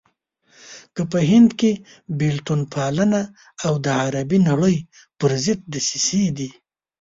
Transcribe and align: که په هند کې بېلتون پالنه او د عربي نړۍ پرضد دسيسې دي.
که 0.95 1.01
په 1.11 1.19
هند 1.29 1.49
کې 1.59 1.71
بېلتون 2.19 2.59
پالنه 2.73 3.21
او 3.65 3.73
د 3.85 3.87
عربي 4.01 4.39
نړۍ 4.49 4.77
پرضد 5.19 5.59
دسيسې 5.73 6.23
دي. 6.37 6.49